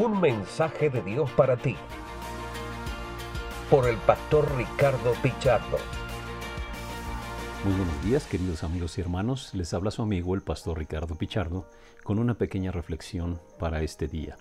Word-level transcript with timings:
Un 0.00 0.20
mensaje 0.20 0.90
de 0.90 1.02
Dios 1.02 1.28
para 1.32 1.56
ti. 1.56 1.74
Por 3.68 3.88
el 3.88 3.96
pastor 3.96 4.48
Ricardo 4.56 5.12
Pichardo. 5.20 5.76
Muy 7.64 7.74
buenos 7.74 8.04
días, 8.04 8.24
queridos 8.26 8.62
amigos 8.62 8.96
y 8.96 9.00
hermanos. 9.00 9.52
Les 9.54 9.74
habla 9.74 9.90
su 9.90 10.00
amigo 10.02 10.36
el 10.36 10.42
pastor 10.42 10.78
Ricardo 10.78 11.16
Pichardo 11.16 11.68
con 12.04 12.20
una 12.20 12.34
pequeña 12.34 12.70
reflexión 12.70 13.40
para 13.58 13.82
este 13.82 14.06
día. 14.06 14.36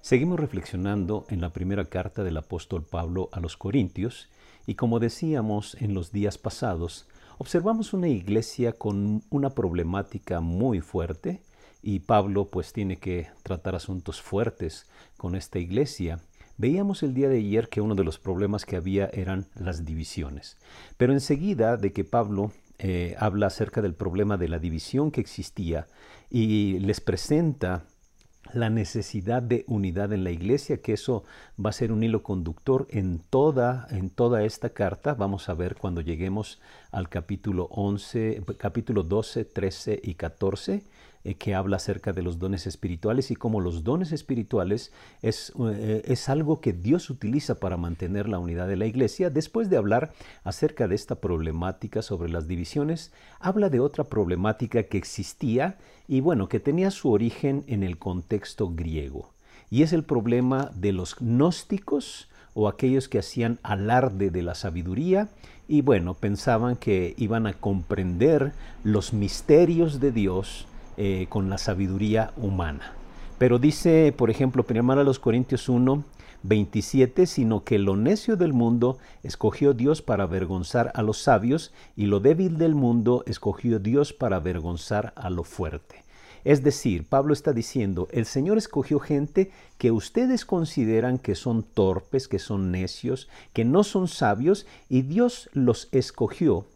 Seguimos 0.00 0.40
reflexionando 0.40 1.26
en 1.28 1.42
la 1.42 1.50
primera 1.50 1.84
carta 1.84 2.24
del 2.24 2.38
apóstol 2.38 2.82
Pablo 2.82 3.28
a 3.32 3.40
los 3.40 3.58
Corintios 3.58 4.30
y 4.66 4.76
como 4.76 4.98
decíamos 4.98 5.76
en 5.82 5.92
los 5.92 6.10
días 6.12 6.38
pasados, 6.38 7.06
observamos 7.36 7.92
una 7.92 8.08
iglesia 8.08 8.72
con 8.72 9.22
una 9.28 9.50
problemática 9.50 10.40
muy 10.40 10.80
fuerte 10.80 11.42
y 11.82 12.00
Pablo 12.00 12.48
pues 12.48 12.72
tiene 12.72 12.98
que 12.98 13.28
tratar 13.42 13.74
asuntos 13.74 14.22
fuertes 14.22 14.86
con 15.16 15.34
esta 15.34 15.58
iglesia. 15.58 16.20
Veíamos 16.56 17.02
el 17.02 17.12
día 17.12 17.28
de 17.28 17.38
ayer 17.38 17.68
que 17.68 17.80
uno 17.80 17.94
de 17.94 18.04
los 18.04 18.18
problemas 18.18 18.64
que 18.64 18.76
había 18.76 19.06
eran 19.12 19.46
las 19.54 19.84
divisiones. 19.84 20.58
Pero 20.96 21.12
enseguida 21.12 21.76
de 21.76 21.92
que 21.92 22.04
Pablo 22.04 22.52
eh, 22.78 23.16
habla 23.18 23.48
acerca 23.48 23.82
del 23.82 23.94
problema 23.94 24.36
de 24.36 24.48
la 24.48 24.58
división 24.58 25.10
que 25.10 25.20
existía 25.20 25.86
y 26.30 26.78
les 26.80 27.00
presenta 27.00 27.84
la 28.52 28.70
necesidad 28.70 29.42
de 29.42 29.64
unidad 29.66 30.12
en 30.12 30.24
la 30.24 30.30
iglesia, 30.30 30.82
que 30.82 30.92
eso 30.92 31.24
va 31.64 31.70
a 31.70 31.72
ser 31.72 31.92
un 31.92 32.02
hilo 32.02 32.22
conductor 32.22 32.86
en 32.90 33.18
toda, 33.18 33.86
en 33.90 34.10
toda 34.10 34.44
esta 34.44 34.70
carta. 34.70 35.14
Vamos 35.14 35.48
a 35.48 35.54
ver 35.54 35.76
cuando 35.76 36.00
lleguemos 36.00 36.60
al 36.90 37.08
capítulo 37.08 37.68
11, 37.70 38.42
capítulo 38.58 39.04
12, 39.04 39.44
13 39.44 40.00
y 40.02 40.14
14. 40.14 40.82
Eh, 41.24 41.34
que 41.34 41.54
habla 41.54 41.76
acerca 41.76 42.12
de 42.12 42.22
los 42.22 42.40
dones 42.40 42.66
espirituales 42.66 43.30
y 43.30 43.36
cómo 43.36 43.60
los 43.60 43.84
dones 43.84 44.10
espirituales 44.10 44.92
es, 45.22 45.52
eh, 45.70 46.02
es 46.04 46.28
algo 46.28 46.60
que 46.60 46.72
Dios 46.72 47.10
utiliza 47.10 47.60
para 47.60 47.76
mantener 47.76 48.28
la 48.28 48.40
unidad 48.40 48.66
de 48.66 48.76
la 48.76 48.86
iglesia. 48.86 49.30
Después 49.30 49.70
de 49.70 49.76
hablar 49.76 50.12
acerca 50.42 50.88
de 50.88 50.96
esta 50.96 51.14
problemática 51.14 52.02
sobre 52.02 52.28
las 52.28 52.48
divisiones, 52.48 53.12
habla 53.38 53.68
de 53.68 53.78
otra 53.78 54.02
problemática 54.02 54.82
que 54.82 54.98
existía 54.98 55.78
y 56.08 56.20
bueno, 56.20 56.48
que 56.48 56.58
tenía 56.58 56.90
su 56.90 57.12
origen 57.12 57.62
en 57.68 57.84
el 57.84 57.98
contexto 57.98 58.70
griego. 58.74 59.30
Y 59.70 59.82
es 59.82 59.92
el 59.92 60.02
problema 60.02 60.72
de 60.74 60.90
los 60.90 61.14
gnósticos 61.20 62.28
o 62.54 62.66
aquellos 62.66 63.08
que 63.08 63.20
hacían 63.20 63.60
alarde 63.62 64.30
de 64.30 64.42
la 64.42 64.56
sabiduría 64.56 65.28
y 65.68 65.82
bueno, 65.82 66.14
pensaban 66.14 66.74
que 66.74 67.14
iban 67.16 67.46
a 67.46 67.54
comprender 67.54 68.52
los 68.82 69.12
misterios 69.12 70.00
de 70.00 70.10
Dios 70.10 70.66
eh, 70.96 71.26
con 71.28 71.50
la 71.50 71.58
sabiduría 71.58 72.32
humana. 72.36 72.94
Pero 73.38 73.58
dice, 73.58 74.14
por 74.16 74.30
ejemplo, 74.30 74.64
primero 74.64 75.02
los 75.04 75.18
Corintios 75.18 75.68
1, 75.68 76.04
27, 76.42 77.26
sino 77.26 77.64
que 77.64 77.78
lo 77.78 77.96
necio 77.96 78.36
del 78.36 78.52
mundo 78.52 78.98
escogió 79.22 79.74
Dios 79.74 80.02
para 80.02 80.24
avergonzar 80.24 80.92
a 80.94 81.02
los 81.02 81.18
sabios, 81.18 81.72
y 81.96 82.06
lo 82.06 82.20
débil 82.20 82.58
del 82.58 82.74
mundo 82.74 83.24
escogió 83.26 83.78
Dios 83.78 84.12
para 84.12 84.36
avergonzar 84.36 85.12
a 85.16 85.30
lo 85.30 85.44
fuerte. 85.44 86.02
Es 86.44 86.64
decir, 86.64 87.06
Pablo 87.08 87.32
está 87.32 87.52
diciendo, 87.52 88.08
el 88.10 88.26
Señor 88.26 88.58
escogió 88.58 88.98
gente 88.98 89.52
que 89.78 89.92
ustedes 89.92 90.44
consideran 90.44 91.18
que 91.18 91.36
son 91.36 91.62
torpes, 91.62 92.26
que 92.26 92.40
son 92.40 92.72
necios, 92.72 93.28
que 93.52 93.64
no 93.64 93.84
son 93.84 94.08
sabios, 94.08 94.66
y 94.88 95.02
Dios 95.02 95.48
los 95.52 95.88
escogió 95.92 96.66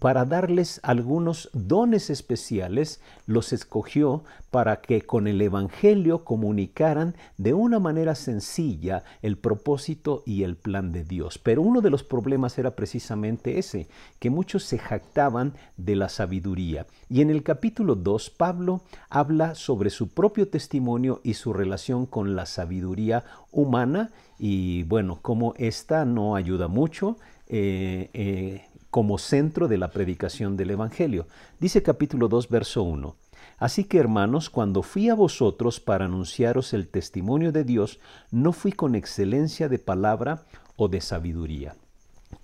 para 0.00 0.24
darles 0.24 0.80
algunos 0.82 1.50
dones 1.52 2.10
especiales, 2.10 3.00
los 3.26 3.52
escogió 3.52 4.24
para 4.50 4.80
que 4.80 5.02
con 5.02 5.26
el 5.26 5.40
Evangelio 5.40 6.24
comunicaran 6.24 7.14
de 7.38 7.54
una 7.54 7.78
manera 7.78 8.14
sencilla 8.14 9.04
el 9.22 9.36
propósito 9.36 10.22
y 10.26 10.42
el 10.42 10.56
plan 10.56 10.92
de 10.92 11.04
Dios. 11.04 11.38
Pero 11.38 11.62
uno 11.62 11.80
de 11.80 11.90
los 11.90 12.02
problemas 12.02 12.58
era 12.58 12.72
precisamente 12.76 13.58
ese, 13.58 13.88
que 14.18 14.30
muchos 14.30 14.64
se 14.64 14.78
jactaban 14.78 15.54
de 15.76 15.96
la 15.96 16.08
sabiduría. 16.08 16.86
Y 17.08 17.20
en 17.20 17.30
el 17.30 17.42
capítulo 17.42 17.94
2, 17.94 18.30
Pablo 18.30 18.82
habla 19.08 19.54
sobre 19.54 19.90
su 19.90 20.08
propio 20.08 20.48
testimonio 20.48 21.20
y 21.22 21.34
su 21.34 21.52
relación 21.52 22.06
con 22.06 22.36
la 22.36 22.46
sabiduría 22.46 23.24
humana 23.52 24.10
y 24.38 24.82
bueno, 24.84 25.18
como 25.22 25.54
esta 25.56 26.04
no 26.04 26.36
ayuda 26.36 26.68
mucho. 26.68 27.16
Eh, 27.48 28.10
eh, 28.14 28.64
como 28.94 29.18
centro 29.18 29.66
de 29.66 29.76
la 29.76 29.90
predicación 29.90 30.56
del 30.56 30.70
Evangelio. 30.70 31.26
Dice 31.58 31.82
capítulo 31.82 32.28
2, 32.28 32.48
verso 32.48 32.84
1. 32.84 33.16
Así 33.58 33.82
que 33.82 33.98
hermanos, 33.98 34.50
cuando 34.50 34.84
fui 34.84 35.08
a 35.08 35.16
vosotros 35.16 35.80
para 35.80 36.04
anunciaros 36.04 36.72
el 36.74 36.86
testimonio 36.86 37.50
de 37.50 37.64
Dios, 37.64 37.98
no 38.30 38.52
fui 38.52 38.70
con 38.70 38.94
excelencia 38.94 39.68
de 39.68 39.80
palabra 39.80 40.44
o 40.76 40.86
de 40.86 41.00
sabiduría. 41.00 41.74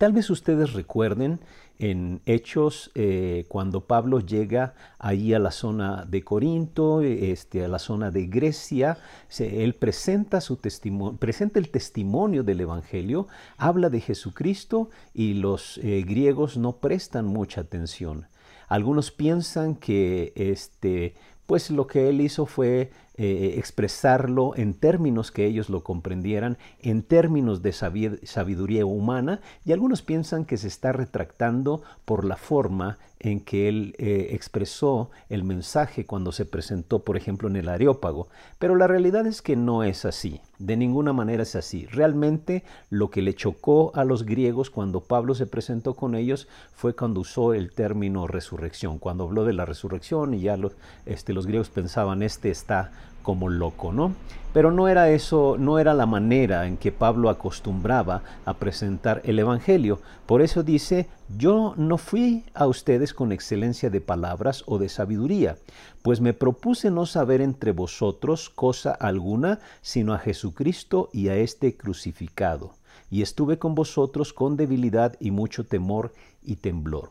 Tal 0.01 0.15
vez 0.15 0.31
ustedes 0.31 0.73
recuerden 0.73 1.41
en 1.79 2.23
Hechos, 2.25 2.91
eh, 2.95 3.45
cuando 3.49 3.83
Pablo 3.83 4.21
llega 4.21 4.73
ahí 4.99 5.35
a 5.35 5.39
la 5.39 5.51
zona 5.51 6.07
de 6.07 6.25
Corinto, 6.25 7.03
este, 7.03 7.67
a 7.67 7.69
la 7.69 7.79
zona 7.79 8.11
de 8.11 8.27
Grecia, 8.27 8.97
él 9.39 9.75
presenta, 9.75 10.41
su 10.41 10.57
testimonio, 10.57 11.19
presenta 11.19 11.59
el 11.59 11.69
testimonio 11.69 12.45
del 12.45 12.63
Evangelio, 12.63 13.29
habla 13.59 13.91
de 13.91 14.01
Jesucristo 14.01 14.89
y 15.13 15.35
los 15.35 15.77
eh, 15.83 16.03
griegos 16.09 16.57
no 16.57 16.77
prestan 16.77 17.27
mucha 17.27 17.61
atención. 17.61 18.27
Algunos 18.69 19.11
piensan 19.11 19.75
que 19.75 20.33
este, 20.35 21.13
pues 21.45 21.71
lo 21.71 21.87
que 21.87 22.09
él 22.09 22.23
hizo 22.23 22.47
fue 22.47 22.91
eh, 23.23 23.59
expresarlo 23.59 24.57
en 24.57 24.73
términos 24.73 25.31
que 25.31 25.45
ellos 25.45 25.69
lo 25.69 25.85
comprendieran, 25.85 26.57
en 26.81 27.03
términos 27.03 27.61
de 27.61 27.73
sabiduría 27.73 28.87
humana, 28.87 29.43
y 29.63 29.73
algunos 29.73 30.01
piensan 30.01 30.47
que 30.47 30.57
se 30.57 30.69
está 30.69 30.93
retractando 30.93 31.83
por 32.07 32.25
la 32.25 32.37
forma 32.37 32.97
en 33.21 33.41
que 33.41 33.69
él 33.69 33.95
eh, 33.99 34.29
expresó 34.33 35.11
el 35.29 35.45
mensaje 35.45 36.07
cuando 36.07 36.33
se 36.33 36.47
presentó, 36.47 37.01
por 37.01 37.19
ejemplo, 37.19 37.49
en 37.49 37.57
el 37.57 37.69
Areópago. 37.69 38.29
Pero 38.59 38.77
la 38.77 38.87
realidad 38.87 39.27
es 39.27 39.43
que 39.43 39.57
no 39.57 39.85
es 39.85 40.07
así, 40.07 40.41
de 40.59 40.77
ninguna 40.77 41.13
manera 41.13 41.43
es 41.43 41.55
así. 41.55 41.87
Realmente 41.87 42.65
lo 42.89 43.11
que 43.11 43.21
le 43.21 43.35
chocó 43.35 43.93
a 43.95 44.05
los 44.05 44.25
griegos 44.25 44.71
cuando 44.71 45.01
Pablo 45.01 45.35
se 45.35 45.47
presentó 45.47 45.95
con 45.95 46.15
ellos 46.15 46.49
fue 46.75 46.97
cuando 46.97 47.21
usó 47.21 47.53
el 47.53 47.73
término 47.73 48.27
resurrección, 48.27 48.99
cuando 48.99 49.25
habló 49.25 49.45
de 49.45 49.53
la 49.53 49.67
resurrección 49.67 50.33
y 50.33 50.41
ya 50.41 50.57
los, 50.57 50.73
este, 51.05 51.35
los 51.35 51.47
griegos 51.47 51.69
pensaban, 51.69 52.23
este 52.23 52.51
está 52.51 52.91
como 53.31 53.49
loco, 53.49 53.93
¿no? 53.93 54.17
Pero 54.53 54.73
no 54.73 54.89
era 54.89 55.09
eso, 55.09 55.55
no 55.57 55.79
era 55.79 55.95
la 55.95 56.05
manera 56.05 56.67
en 56.67 56.77
que 56.77 56.91
Pablo 56.91 57.31
acostumbraba 57.31 58.25
a 58.45 58.55
presentar 58.55 59.23
el 59.25 59.39
Evangelio. 59.39 60.01
Por 60.27 60.43
eso 60.43 60.65
dice, 60.65 61.09
yo 61.39 61.75
no 61.77 61.97
fui 61.97 62.43
a 62.55 62.67
ustedes 62.67 63.15
con 63.15 63.31
excelencia 63.31 63.89
de 63.89 64.01
palabras 64.01 64.65
o 64.67 64.79
de 64.79 64.89
sabiduría, 64.89 65.59
pues 66.03 66.21
me 66.21 66.35
propuse 66.35 66.91
no 66.91 67.07
saber 67.07 67.41
entre 67.41 67.71
vosotros 67.71 68.51
cosa 68.51 68.91
alguna, 68.91 69.61
sino 69.81 70.13
a 70.13 70.19
Jesucristo 70.19 71.09
y 71.13 71.29
a 71.29 71.37
este 71.37 71.77
crucificado. 71.77 72.73
Y 73.13 73.23
estuve 73.23 73.61
con 73.61 73.77
vosotros 73.77 74.33
con 74.33 74.57
debilidad 74.57 75.15
y 75.21 75.31
mucho 75.31 75.67
temor 75.67 76.13
y 76.43 76.57
temblor. 76.57 77.11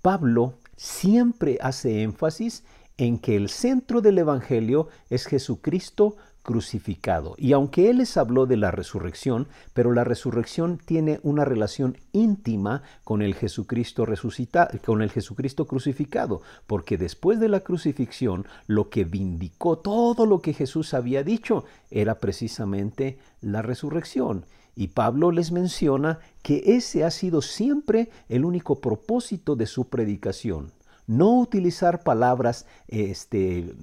Pablo 0.00 0.54
siempre 0.78 1.58
hace 1.60 2.02
énfasis 2.02 2.64
en 2.98 3.18
que 3.18 3.36
el 3.36 3.48
centro 3.48 4.00
del 4.00 4.18
Evangelio 4.18 4.88
es 5.08 5.26
Jesucristo 5.26 6.16
crucificado. 6.42 7.34
Y 7.36 7.52
aunque 7.52 7.90
Él 7.90 7.98
les 7.98 8.16
habló 8.16 8.46
de 8.46 8.56
la 8.56 8.70
resurrección, 8.70 9.48
pero 9.74 9.92
la 9.92 10.02
resurrección 10.02 10.78
tiene 10.84 11.20
una 11.22 11.44
relación 11.44 11.96
íntima 12.12 12.82
con 13.04 13.22
el 13.22 13.34
Jesucristo 13.34 14.04
resucitado, 14.04 14.70
con 14.84 15.02
el 15.02 15.10
Jesucristo 15.10 15.66
crucificado, 15.66 16.42
porque 16.66 16.96
después 16.96 17.38
de 17.38 17.48
la 17.48 17.60
crucifixión, 17.60 18.46
lo 18.66 18.88
que 18.88 19.04
vindicó 19.04 19.78
todo 19.78 20.26
lo 20.26 20.40
que 20.40 20.54
Jesús 20.54 20.94
había 20.94 21.22
dicho 21.22 21.64
era 21.90 22.18
precisamente 22.18 23.18
la 23.40 23.62
resurrección. 23.62 24.44
Y 24.74 24.88
Pablo 24.88 25.32
les 25.32 25.52
menciona 25.52 26.18
que 26.42 26.62
ese 26.64 27.04
ha 27.04 27.10
sido 27.10 27.42
siempre 27.42 28.10
el 28.28 28.44
único 28.44 28.80
propósito 28.80 29.54
de 29.54 29.66
su 29.66 29.88
predicación 29.88 30.72
no 31.08 31.40
utilizar 31.40 32.04
palabras 32.04 32.66
este, 32.86 33.74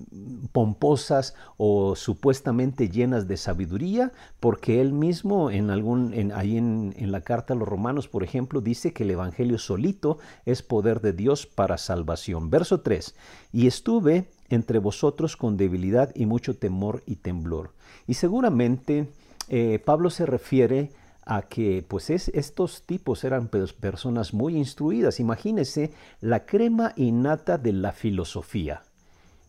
pomposas 0.54 1.36
o 1.58 1.96
supuestamente 1.96 2.88
llenas 2.88 3.28
de 3.28 3.36
sabiduría, 3.36 4.14
porque 4.40 4.80
él 4.80 4.94
mismo 4.94 5.52
en 5.52 5.72
algún, 5.72 6.14
en, 6.14 6.32
ahí 6.32 6.56
en, 6.56 6.94
en 6.96 7.12
la 7.12 7.22
carta 7.22 7.54
a 7.54 7.58
los 7.58 7.68
romanos, 7.68 8.08
por 8.08 8.24
ejemplo, 8.24 8.62
dice 8.62 8.94
que 8.94 9.04
el 9.04 9.12
Evangelio 9.12 9.58
solito 9.58 10.20
es 10.46 10.62
poder 10.62 11.02
de 11.02 11.14
Dios 11.14 11.48
para 11.48 11.78
salvación. 11.78 12.50
Verso 12.50 12.82
3, 12.82 13.16
y 13.52 13.68
estuve 13.68 14.30
entre 14.50 14.80
vosotros 14.80 15.36
con 15.36 15.58
debilidad 15.58 16.12
y 16.16 16.28
mucho 16.28 16.56
temor 16.56 17.02
y 17.08 17.16
temblor. 17.16 17.72
Y 18.08 18.14
seguramente 18.14 19.10
eh, 19.50 19.80
Pablo 19.84 20.10
se 20.10 20.26
refiere 20.26 20.92
a 20.92 21.05
que 21.50 21.84
pues 21.88 22.10
es, 22.10 22.30
estos 22.30 22.84
tipos 22.84 23.24
eran 23.24 23.48
personas 23.48 24.34
muy 24.34 24.56
instruidas. 24.56 25.20
Imagínese 25.20 25.92
la 26.22 26.46
crema 26.46 26.94
innata 26.96 27.58
de 27.58 27.74
la 27.74 27.92
filosofía, 27.92 28.84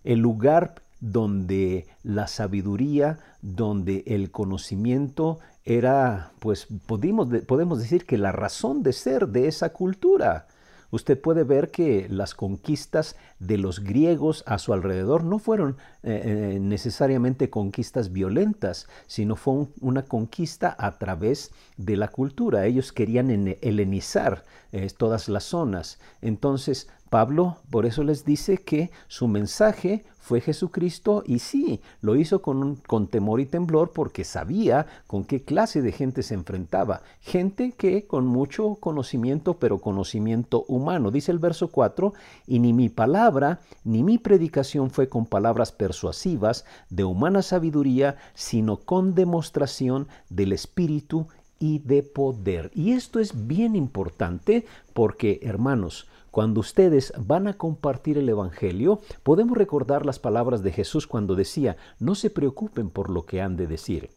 el 0.04 0.20
lugar 0.20 0.82
donde 1.00 1.86
la 2.02 2.26
sabiduría, 2.26 3.18
donde 3.42 4.02
el 4.06 4.30
conocimiento 4.30 5.38
era, 5.64 6.32
pues 6.38 6.66
podemos, 6.86 7.28
podemos 7.46 7.78
decir 7.78 8.06
que 8.06 8.16
la 8.16 8.32
razón 8.32 8.82
de 8.82 8.92
ser 8.92 9.28
de 9.28 9.48
esa 9.48 9.72
cultura. 9.72 10.46
Usted 10.90 11.20
puede 11.20 11.44
ver 11.44 11.70
que 11.70 12.06
las 12.08 12.34
conquistas 12.34 13.16
de 13.38 13.58
los 13.58 13.80
griegos 13.80 14.44
a 14.46 14.58
su 14.58 14.72
alrededor 14.72 15.24
no 15.24 15.38
fueron 15.38 15.76
eh, 16.02 16.22
eh, 16.24 16.58
necesariamente 16.60 17.50
conquistas 17.50 18.12
violentas, 18.12 18.86
sino 19.06 19.36
fue 19.36 19.66
una 19.80 20.02
conquista 20.02 20.74
a 20.78 20.98
través 20.98 21.50
de 21.76 21.96
la 21.96 22.08
cultura. 22.08 22.66
Ellos 22.66 22.92
querían 22.92 23.30
helenizar 23.60 24.44
eh, 24.72 24.88
todas 24.96 25.28
las 25.28 25.44
zonas. 25.44 25.98
Entonces, 26.22 26.88
Pablo 27.10 27.58
por 27.70 27.86
eso 27.86 28.02
les 28.02 28.24
dice 28.24 28.58
que 28.58 28.90
su 29.08 29.28
mensaje 29.28 30.04
fue 30.26 30.40
Jesucristo 30.40 31.22
y 31.24 31.38
sí, 31.38 31.80
lo 32.00 32.16
hizo 32.16 32.42
con, 32.42 32.74
con, 32.74 33.06
temor 33.06 33.40
y 33.40 33.46
temblor 33.46 33.92
porque 33.92 34.24
sabía 34.24 34.86
con 35.06 35.24
qué 35.24 35.44
clase 35.44 35.82
de 35.82 35.92
gente 35.92 36.24
se 36.24 36.34
enfrentaba. 36.34 37.02
Gente 37.20 37.70
que 37.70 38.08
con 38.08 38.26
mucho 38.26 38.74
conocimiento, 38.74 39.54
pero 39.54 39.78
conocimiento 39.78 40.64
humano. 40.66 41.12
Dice 41.12 41.30
el 41.30 41.38
verso 41.38 41.68
4, 41.68 42.12
y 42.48 42.58
ni 42.58 42.72
mi 42.72 42.88
palabra 42.88 43.60
ni 43.84 44.02
mi 44.02 44.18
predicación 44.18 44.90
fue 44.90 45.08
con 45.08 45.26
palabras 45.26 45.70
persuasivas 45.70 46.64
de 46.90 47.04
humana 47.04 47.40
sabiduría, 47.42 48.16
sino 48.34 48.78
con 48.78 49.14
demostración 49.14 50.08
del 50.28 50.52
Espíritu 50.52 51.28
y 51.60 51.78
de 51.78 52.02
poder. 52.02 52.72
Y 52.74 52.92
esto 52.92 53.20
es 53.20 53.46
bien 53.46 53.76
importante 53.76 54.66
porque, 54.92 55.38
hermanos, 55.42 56.08
cuando 56.36 56.60
ustedes 56.60 57.14
van 57.18 57.46
a 57.46 57.54
compartir 57.54 58.18
el 58.18 58.28
Evangelio, 58.28 59.00
podemos 59.22 59.56
recordar 59.56 60.04
las 60.04 60.18
palabras 60.18 60.62
de 60.62 60.70
Jesús 60.70 61.06
cuando 61.06 61.34
decía, 61.34 61.78
no 61.98 62.14
se 62.14 62.28
preocupen 62.28 62.90
por 62.90 63.08
lo 63.08 63.24
que 63.24 63.40
han 63.40 63.56
de 63.56 63.66
decir. 63.66 64.10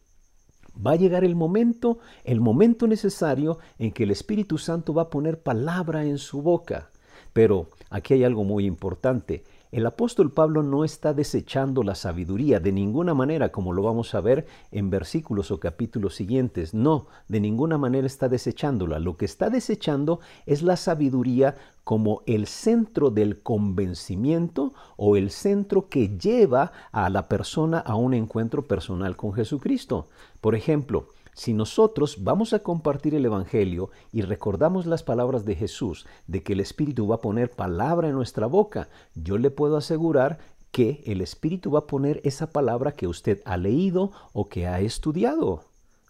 Va 0.86 0.92
a 0.92 0.96
llegar 0.98 1.24
el 1.24 1.38
momento, 1.38 2.00
el 2.26 2.42
momento 2.42 2.88
necesario 2.88 3.60
en 3.78 3.94
que 3.94 4.04
el 4.04 4.12
Espíritu 4.12 4.58
Santo 4.58 4.94
va 4.94 5.04
a 5.04 5.10
poner 5.10 5.42
palabra 5.42 6.04
en 6.04 6.18
su 6.18 6.42
boca. 6.42 6.90
Pero 7.32 7.68
aquí 7.90 8.16
hay 8.16 8.26
algo 8.26 8.44
muy 8.44 8.66
importante. 8.66 9.46
El 9.72 9.86
apóstol 9.86 10.32
Pablo 10.32 10.64
no 10.64 10.84
está 10.84 11.14
desechando 11.14 11.84
la 11.84 11.94
sabiduría 11.94 12.60
de 12.60 12.72
ninguna 12.72 13.14
manera, 13.14 13.52
como 13.52 13.72
lo 13.72 13.84
vamos 13.84 14.16
a 14.16 14.22
ver 14.22 14.48
en 14.72 14.90
versículos 14.90 15.52
o 15.52 15.60
capítulos 15.60 16.16
siguientes. 16.16 16.74
No, 16.74 17.06
de 17.28 17.40
ninguna 17.40 17.78
manera 17.78 18.08
está 18.08 18.30
desechándola. 18.30 18.98
Lo 18.98 19.16
que 19.16 19.26
está 19.26 19.52
desechando 19.52 20.22
es 20.48 20.64
la 20.64 20.76
sabiduría 20.76 21.56
como 21.84 22.24
el 22.26 22.48
centro 22.48 23.12
del 23.12 23.44
convencimiento 23.44 24.74
o 24.98 25.16
el 25.16 25.30
centro 25.30 25.88
que 25.88 26.18
lleva 26.18 26.72
a 26.92 27.08
la 27.12 27.28
persona 27.28 27.78
a 27.78 27.94
un 27.94 28.16
encuentro 28.16 28.66
personal 28.66 29.16
con 29.16 29.34
Jesucristo. 29.34 30.08
Por 30.42 30.56
ejemplo, 30.56 31.10
si 31.40 31.54
nosotros 31.54 32.26
vamos 32.26 32.52
a 32.52 32.60
compartir 32.60 33.16
el 33.16 33.24
Evangelio 33.24 33.92
y 34.12 34.24
recordamos 34.24 34.86
las 34.86 35.04
palabras 35.04 35.46
de 35.46 35.56
Jesús, 35.56 36.06
de 36.28 36.44
que 36.44 36.52
el 36.52 36.60
Espíritu 36.60 37.08
va 37.08 37.16
a 37.16 37.22
poner 37.22 37.50
palabra 37.50 38.10
en 38.10 38.16
nuestra 38.16 38.46
boca, 38.46 38.90
yo 39.16 39.38
le 39.38 39.50
puedo 39.50 39.78
asegurar 39.78 40.40
que 40.72 41.02
el 41.06 41.22
Espíritu 41.22 41.72
va 41.72 41.80
a 41.80 41.88
poner 41.88 42.20
esa 42.26 42.52
palabra 42.52 42.92
que 42.92 43.08
usted 43.08 43.42
ha 43.46 43.56
leído 43.56 44.12
o 44.34 44.50
que 44.50 44.68
ha 44.68 44.82
estudiado. 44.82 45.64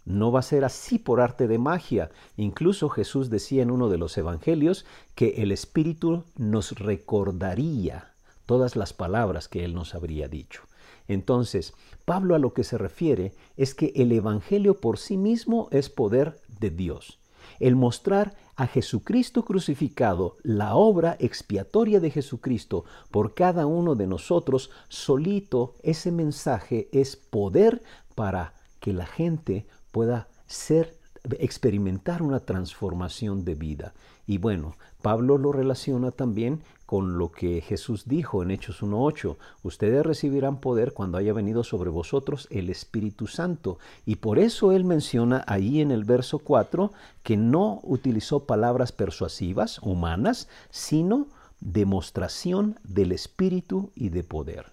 No 0.04 0.32
va 0.32 0.40
a 0.40 0.42
ser 0.42 0.66
así 0.66 0.98
por 0.98 1.22
arte 1.22 1.48
de 1.48 1.60
magia. 1.60 2.10
Incluso 2.36 2.90
Jesús 2.90 3.30
decía 3.30 3.62
en 3.62 3.70
uno 3.70 3.88
de 3.90 4.00
los 4.00 4.18
evangelios 4.18 4.88
que 5.14 5.44
el 5.44 5.52
Espíritu 5.52 6.24
nos 6.38 6.72
recordaría 6.72 8.16
todas 8.48 8.76
las 8.76 8.94
palabras 8.94 9.48
que 9.48 9.64
Él 9.64 9.76
nos 9.76 9.94
habría 9.94 10.28
dicho. 10.28 10.64
Entonces, 11.10 11.74
Pablo 12.06 12.36
a 12.36 12.40
lo 12.40 12.54
que 12.54 12.64
se 12.64 12.78
refiere 12.78 13.34
es 13.58 13.76
que 13.76 13.92
el 13.96 14.12
Evangelio 14.14 14.80
por 14.80 14.98
sí 14.98 15.18
mismo 15.18 15.68
es 15.72 15.90
poder 15.90 16.40
de 16.60 16.70
Dios. 16.70 17.20
El 17.60 17.76
mostrar 17.76 18.36
a 18.56 18.68
Jesucristo 18.68 19.44
crucificado, 19.44 20.38
la 20.44 20.76
obra 20.76 21.18
expiatoria 21.20 22.00
de 22.00 22.12
Jesucristo 22.12 22.86
por 23.10 23.34
cada 23.34 23.66
uno 23.66 23.96
de 23.96 24.06
nosotros, 24.06 24.70
solito 24.88 25.76
ese 25.82 26.12
mensaje 26.12 26.90
es 26.92 27.16
poder 27.16 27.82
para 28.16 28.54
que 28.80 28.94
la 28.94 29.08
gente 29.08 29.66
pueda 29.92 30.28
ser 30.46 30.96
experimentar 31.40 32.22
una 32.22 32.40
transformación 32.40 33.44
de 33.46 33.56
vida. 33.56 33.94
Y 34.28 34.38
bueno, 34.38 34.76
Pablo 35.02 35.38
lo 35.38 35.52
relaciona 35.52 36.12
también 36.12 36.62
con 36.90 37.20
lo 37.20 37.32
que 37.32 37.62
Jesús 37.62 38.08
dijo 38.08 38.42
en 38.42 38.50
Hechos 38.50 38.82
1.8. 38.82 39.38
Ustedes 39.62 40.04
recibirán 40.04 40.60
poder 40.60 40.92
cuando 40.92 41.20
haya 41.20 41.34
venido 41.34 41.64
sobre 41.64 41.92
vosotros 41.92 42.48
el 42.50 42.68
Espíritu 42.72 43.28
Santo. 43.28 43.78
Y 44.08 44.16
por 44.16 44.40
eso 44.40 44.72
él 44.72 44.86
menciona 44.86 45.44
ahí 45.46 45.82
en 45.82 45.92
el 45.92 46.04
verso 46.04 46.40
4 46.40 46.92
que 47.22 47.38
no 47.38 47.80
utilizó 47.84 48.46
palabras 48.46 48.92
persuasivas, 48.92 49.78
humanas, 49.84 50.48
sino 50.72 51.28
demostración 51.60 52.80
del 52.84 53.12
Espíritu 53.12 53.92
y 53.94 54.10
de 54.10 54.24
poder. 54.24 54.66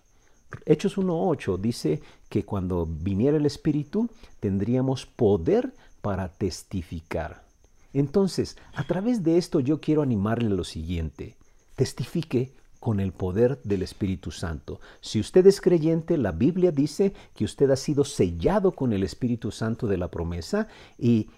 Hechos 0.64 0.96
1.8 0.96 1.58
dice 1.58 2.00
que 2.30 2.46
cuando 2.46 2.86
viniera 2.86 3.36
el 3.36 3.44
Espíritu 3.44 4.08
tendríamos 4.40 5.04
poder 5.04 5.74
para 6.00 6.28
testificar. 6.28 7.42
Entonces, 7.92 8.56
a 8.72 8.84
través 8.84 9.22
de 9.22 9.36
esto 9.36 9.60
yo 9.60 9.82
quiero 9.82 10.00
animarle 10.00 10.48
lo 10.48 10.64
siguiente. 10.64 11.36
Testifique 11.76 12.52
con 12.80 13.00
el 13.00 13.12
poder 13.12 13.60
del 13.64 13.82
Espíritu 13.82 14.30
Santo. 14.30 14.80
Si 15.00 15.18
usted 15.18 15.46
es 15.46 15.60
creyente, 15.60 16.16
la 16.16 16.32
Biblia 16.32 16.70
dice 16.70 17.14
que 17.34 17.44
usted 17.44 17.70
ha 17.70 17.76
sido 17.76 18.04
sellado 18.04 18.72
con 18.72 18.92
el 18.92 19.02
Espíritu 19.02 19.50
Santo 19.50 19.86
de 19.86 19.96
la 19.96 20.08
promesa 20.08 20.68
y 20.98 21.28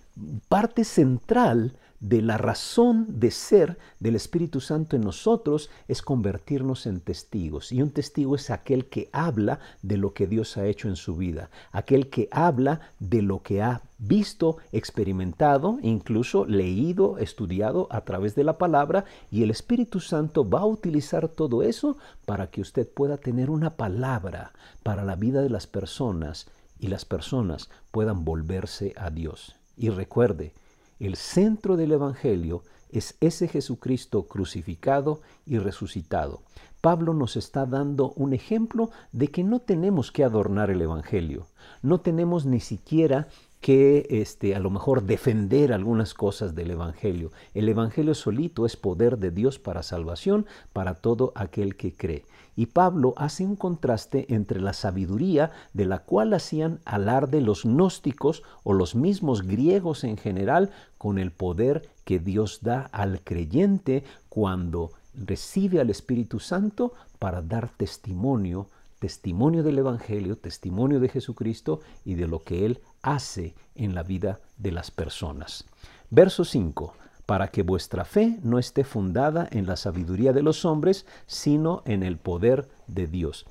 parte 0.49 0.85
central 0.85 1.77
de 2.01 2.23
la 2.23 2.39
razón 2.39 3.07
de 3.21 3.31
ser 3.31 3.79
del 3.99 4.15
Espíritu 4.15 4.61
Santo 4.61 4.97
en 4.97 5.03
nosotros 5.03 5.69
es 5.89 6.03
convertirnos 6.03 6.87
en 6.87 7.01
testigos. 7.01 7.73
Y 7.73 7.83
un 7.83 7.91
testigo 7.91 8.37
es 8.37 8.51
aquel 8.51 8.87
que 8.87 9.09
habla 9.13 9.59
de 9.83 9.97
lo 9.97 10.13
que 10.13 10.27
Dios 10.27 10.57
ha 10.57 10.67
hecho 10.67 10.89
en 10.89 10.97
su 10.97 11.17
vida, 11.17 11.51
aquel 11.73 12.09
que 12.09 12.29
habla 12.31 12.81
de 13.01 13.23
lo 13.23 13.43
que 13.43 13.63
ha 13.63 13.83
visto, 13.99 14.59
experimentado, 14.71 15.79
incluso 15.83 16.45
leído, 16.45 17.19
estudiado 17.19 17.89
a 17.91 18.03
través 18.03 18.35
de 18.37 18.45
la 18.45 18.59
palabra, 18.59 19.05
y 19.31 19.43
el 19.43 19.51
Espíritu 19.51 19.99
Santo 19.99 20.49
va 20.49 20.61
a 20.61 20.67
utilizar 20.67 21.29
todo 21.29 21.63
eso 21.63 21.97
para 22.25 22.49
que 22.49 22.61
usted 22.61 22.89
pueda 22.89 23.17
tener 23.17 23.51
una 23.51 23.71
palabra 23.71 24.53
para 24.85 25.05
la 25.05 25.17
vida 25.17 25.43
de 25.43 25.51
las 25.51 25.67
personas 25.67 26.47
y 26.79 26.87
las 26.87 27.05
personas 27.05 27.71
puedan 27.91 28.25
volverse 28.25 28.95
a 28.97 29.11
Dios. 29.11 29.57
Y 29.77 29.91
recuerde, 29.91 30.53
el 30.99 31.17
centro 31.17 31.77
del 31.77 31.93
Evangelio 31.93 32.63
es 32.91 33.17
ese 33.21 33.49
Jesucristo 33.49 34.25
crucificado 34.25 35.21
y 35.47 35.59
resucitado. 35.59 36.43
Pablo 36.81 37.13
nos 37.13 37.37
está 37.37 37.67
dando 37.67 38.13
un 38.13 38.33
ejemplo 38.33 38.91
de 39.13 39.29
que 39.29 39.43
no 39.43 39.61
tenemos 39.61 40.13
que 40.13 40.25
adornar 40.25 40.71
el 40.71 40.81
Evangelio, 40.81 41.47
no 41.83 42.01
tenemos 42.01 42.47
ni 42.47 42.61
siquiera 42.61 43.29
que 43.61 44.07
este, 44.11 44.55
a 44.55 44.61
lo 44.61 44.71
mejor 44.71 45.03
defender 45.03 45.73
algunas 45.73 46.15
cosas 46.15 46.55
del 46.55 46.71
Evangelio. 46.71 47.33
El 47.55 47.69
Evangelio 47.69 48.15
solito 48.15 48.67
es 48.67 48.77
poder 48.77 49.19
de 49.19 49.31
Dios 49.31 49.59
para 49.59 49.83
salvación 49.83 50.47
para 50.73 50.95
todo 50.95 51.33
aquel 51.35 51.77
que 51.77 51.93
cree. 51.93 52.25
Y 52.55 52.67
Pablo 52.67 53.15
hace 53.17 53.45
un 53.45 53.57
contraste 53.57 54.33
entre 54.35 54.61
la 54.61 54.73
sabiduría 54.73 55.53
de 55.75 55.87
la 55.87 56.01
cual 56.01 56.35
hacían 56.35 56.81
alarde 56.85 57.41
los 57.41 57.65
gnósticos 57.65 58.43
o 58.65 58.73
los 58.73 58.95
mismos 58.95 59.43
griegos 59.43 60.03
en 60.03 60.17
general 60.17 60.71
con 60.97 61.19
el 61.19 61.31
poder 61.31 61.89
que 62.05 62.19
Dios 62.19 62.61
da 62.63 62.89
al 62.93 63.21
creyente 63.21 64.03
cuando 64.29 64.91
recibe 65.15 65.81
al 65.81 65.91
Espíritu 65.91 66.41
Santo 66.41 66.93
para 67.19 67.43
dar 67.43 67.69
testimonio 67.69 68.67
testimonio 68.99 69.63
del 69.63 69.79
Evangelio, 69.79 70.37
testimonio 70.37 71.01
de 71.01 71.09
Jesucristo 71.09 71.81
y 72.05 72.15
de 72.15 72.27
lo 72.27 72.43
que 72.43 72.67
Él 72.67 72.81
hace 73.03 73.55
en 73.75 73.95
la 73.95 74.03
vida 74.03 74.41
de 74.57 74.73
las 74.73 74.91
personas. 74.91 75.65
Verso 76.11 76.45
5. 76.45 76.95
Para 77.27 77.49
que 77.49 77.63
vuestra 77.63 78.05
fe 78.05 78.39
no 78.43 78.59
esté 78.59 78.85
fundada 78.85 79.49
en 79.51 79.67
la 79.67 79.77
sabiduría 79.77 80.33
de 80.33 80.43
los 80.43 80.65
hombres, 80.65 81.07
sino 81.27 81.83
en 81.85 82.03
el 82.03 82.17
poder 82.17 82.69
de 82.87 83.07
Dios. 83.07 83.47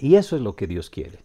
Y 0.00 0.16
eso 0.16 0.36
es 0.36 0.42
lo 0.42 0.56
que 0.56 0.66
Dios 0.66 0.90
quiere. 0.90 1.20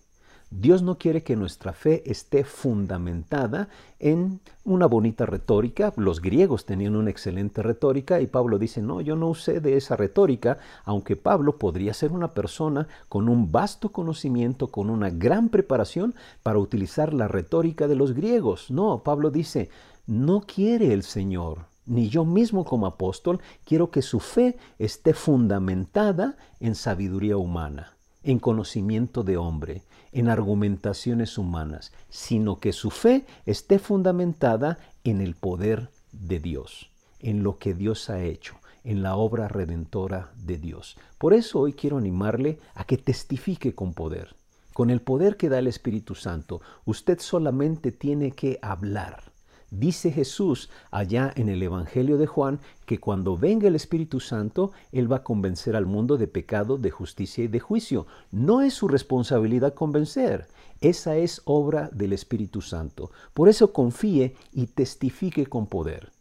Dios 0.51 0.81
no 0.81 0.97
quiere 0.97 1.21
que 1.21 1.35
nuestra 1.35 1.73
fe 1.73 2.01
esté 2.09 2.43
fundamentada 2.43 3.69
en 3.99 4.39
una 4.63 4.87
bonita 4.87 5.27
retórica. 5.27 5.93
Los 5.95 6.21
griegos 6.21 6.65
tenían 6.65 6.95
una 6.95 7.11
excelente 7.11 7.61
retórica 7.61 8.19
y 8.19 8.25
Pablo 8.25 8.57
dice, 8.57 8.81
no, 8.81 8.99
yo 8.99 9.15
no 9.15 9.27
usé 9.27 9.59
de 9.59 9.77
esa 9.77 9.95
retórica, 9.95 10.57
aunque 10.85 11.15
Pablo 11.15 11.57
podría 11.57 11.93
ser 11.93 12.11
una 12.11 12.33
persona 12.33 12.87
con 13.09 13.29
un 13.29 13.51
vasto 13.51 13.89
conocimiento, 13.89 14.67
con 14.67 14.89
una 14.89 15.11
gran 15.11 15.49
preparación 15.49 16.15
para 16.41 16.57
utilizar 16.57 17.13
la 17.13 17.27
retórica 17.27 17.87
de 17.87 17.95
los 17.95 18.13
griegos. 18.13 18.71
No, 18.71 19.03
Pablo 19.03 19.29
dice, 19.29 19.69
no 20.07 20.41
quiere 20.41 20.93
el 20.93 21.03
Señor 21.03 21.69
ni 21.89 22.07
yo 22.07 22.23
mismo 22.23 22.65
como 22.65 22.85
apóstol 22.85 23.41
quiero 23.65 23.89
que 23.89 24.03
su 24.03 24.19
fe 24.19 24.57
esté 24.77 25.15
fundamentada 25.15 26.37
en 26.59 26.75
sabiduría 26.75 27.35
humana. 27.35 27.98
En 28.23 28.39
conocimiento 28.39 29.23
de 29.23 29.37
hombre, 29.37 29.83
en 30.11 30.29
argumentaciones 30.29 31.37
humanas, 31.37 31.91
sino 32.09 32.59
que 32.59 32.73
su 32.73 32.89
fe 32.89 33.25
esté 33.45 33.79
fundamentada 33.79 34.79
en 35.03 35.21
el 35.21 35.35
poder 35.35 35.89
de 36.11 36.39
Dios, 36.39 36.89
en 37.19 37.43
lo 37.43 37.57
que 37.57 37.73
Dios 37.73 38.09
ha 38.09 38.21
hecho, 38.23 38.55
en 38.83 39.03
la 39.03 39.15
obra 39.15 39.47
redentora 39.47 40.31
de 40.35 40.57
Dios. 40.57 40.97
Por 41.17 41.33
eso 41.33 41.59
hoy 41.59 41.73
quiero 41.73 41.97
animarle 41.97 42.59
a 42.75 42.83
que 42.85 42.97
testifique 42.97 43.75
con 43.75 43.93
poder. 43.93 44.35
Con 44.73 44.89
el 44.89 45.01
poder 45.01 45.35
que 45.37 45.49
da 45.49 45.59
el 45.59 45.67
Espíritu 45.67 46.15
Santo, 46.15 46.61
usted 46.85 47.19
solamente 47.19 47.91
tiene 47.91 48.31
que 48.31 48.59
hablar 48.61 49.31
Dice 49.71 50.11
Jesús 50.11 50.69
allá 50.89 51.31
en 51.35 51.47
el 51.47 51.61
Evangelio 51.61 52.17
de 52.17 52.25
Juan 52.25 52.59
que 52.85 52.99
cuando 52.99 53.37
venga 53.37 53.67
el 53.67 53.75
Espíritu 53.75 54.19
Santo, 54.19 54.71
Él 54.91 55.11
va 55.11 55.17
a 55.17 55.23
convencer 55.23 55.75
al 55.75 55.85
mundo 55.85 56.17
de 56.17 56.27
pecado, 56.27 56.77
de 56.77 56.89
justicia 56.89 57.43
y 57.43 57.47
de 57.47 57.59
juicio. 57.59 58.07
No 58.31 58.61
es 58.61 58.73
su 58.73 58.87
responsabilidad 58.87 59.75
convencer. 59.75 60.47
Esa 60.81 61.17
es 61.17 61.41
obra 61.45 61.89
del 61.93 62.13
Espíritu 62.13 62.61
Santo. 62.61 63.11
Por 63.33 63.47
eso 63.47 63.71
confíe 63.73 64.35
y 64.53 64.67
testifique 64.67 65.45
con 65.45 65.67
poder. 65.67 66.11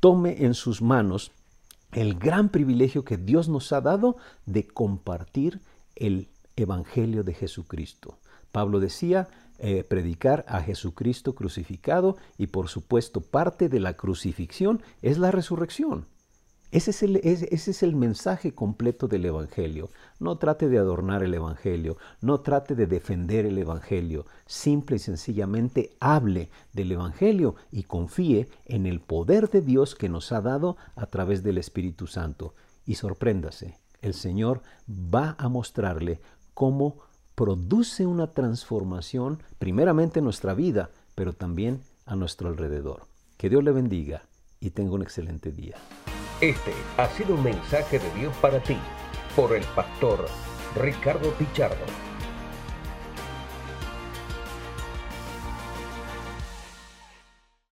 Tome 0.00 0.44
en 0.44 0.54
sus 0.54 0.82
manos 0.82 1.32
el 1.92 2.18
gran 2.18 2.50
privilegio 2.50 3.04
que 3.04 3.16
Dios 3.16 3.48
nos 3.48 3.72
ha 3.72 3.80
dado 3.80 4.16
de 4.46 4.66
compartir 4.66 5.60
el 5.96 6.28
Evangelio 6.56 7.24
de 7.24 7.34
Jesucristo. 7.34 8.18
Pablo 8.52 8.80
decía, 8.80 9.28
eh, 9.62 9.84
predicar 9.84 10.44
a 10.48 10.62
Jesucristo 10.62 11.34
crucificado 11.34 12.16
y 12.38 12.46
por 12.46 12.68
supuesto 12.68 13.20
parte 13.20 13.68
de 13.68 13.78
la 13.78 13.92
crucifixión 13.94 14.82
es 15.02 15.18
la 15.18 15.30
resurrección. 15.30 16.06
Ese 16.70 16.92
es, 16.92 17.02
el, 17.02 17.16
ese 17.16 17.70
es, 17.72 17.82
el, 17.82 17.94
mensaje 17.96 18.54
completo 18.54 19.06
del 19.06 19.26
Evangelio. 19.26 19.90
No 20.18 20.38
trate 20.38 20.68
de 20.68 20.78
adornar 20.78 21.22
el 21.22 21.34
Evangelio, 21.34 21.98
no 22.20 22.40
trate 22.40 22.74
de 22.74 22.86
defender 22.86 23.44
el 23.44 23.58
Evangelio. 23.58 24.24
Simple 24.46 24.96
y 24.96 24.98
sencillamente 25.00 25.90
hable 25.98 26.48
del 26.72 26.92
Evangelio 26.92 27.56
y 27.70 27.82
confíe 27.82 28.48
en 28.66 28.86
el 28.86 29.00
poder 29.00 29.50
de 29.50 29.62
Dios 29.62 29.94
que 29.94 30.08
nos 30.08 30.30
ha 30.32 30.40
dado 30.40 30.76
a 30.94 31.06
través 31.06 31.42
del 31.42 31.58
Espíritu 31.58 32.06
Santo. 32.06 32.54
Y 32.86 32.94
sorpréndase, 32.94 33.76
el 34.00 34.14
Señor 34.14 34.62
va 34.88 35.34
a 35.38 35.48
mostrarle 35.48 36.20
cómo 36.54 36.98
produce 37.40 38.04
una 38.04 38.34
transformación 38.34 39.42
primeramente 39.58 40.18
en 40.18 40.26
nuestra 40.26 40.52
vida, 40.52 40.90
pero 41.14 41.32
también 41.32 41.80
a 42.04 42.14
nuestro 42.14 42.50
alrededor. 42.50 43.06
Que 43.38 43.48
Dios 43.48 43.64
le 43.64 43.72
bendiga 43.72 44.24
y 44.60 44.68
tenga 44.68 44.92
un 44.92 45.00
excelente 45.00 45.50
día. 45.50 45.76
Este 46.42 46.74
ha 46.98 47.08
sido 47.08 47.36
un 47.36 47.42
mensaje 47.42 47.98
de 47.98 48.12
Dios 48.12 48.36
para 48.42 48.62
ti 48.62 48.76
por 49.34 49.56
el 49.56 49.64
pastor 49.74 50.26
Ricardo 50.76 51.32
Pichardo. 51.38 52.09